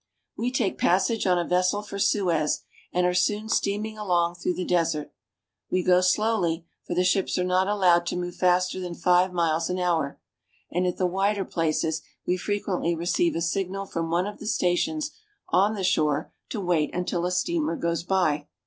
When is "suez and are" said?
1.99-3.13